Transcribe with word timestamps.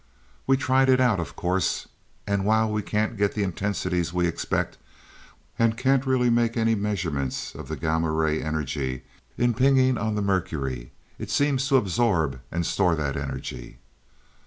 "We 0.47 0.57
tried 0.57 0.89
it 0.89 0.99
out, 0.99 1.19
of 1.19 1.35
course, 1.35 1.87
and 2.25 2.43
while 2.43 2.71
we 2.71 2.81
can't 2.81 3.17
get 3.17 3.35
the 3.35 3.43
intensities 3.43 4.11
we 4.11 4.25
expect, 4.25 4.79
and 5.59 5.77
can't 5.77 6.07
really 6.07 6.31
make 6.31 6.57
any 6.57 6.73
measurements 6.73 7.53
of 7.53 7.67
the 7.67 7.75
gamma 7.75 8.11
ray 8.11 8.41
energy 8.41 9.03
impinging 9.37 9.99
on 9.99 10.15
the 10.15 10.23
mercury 10.23 10.91
it 11.19 11.29
seems 11.29 11.67
to 11.67 11.77
absorb, 11.77 12.41
and 12.51 12.65
store 12.65 12.95
that 12.95 13.15
energy!" 13.15 13.77